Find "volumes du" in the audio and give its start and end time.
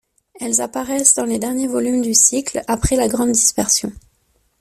1.67-2.15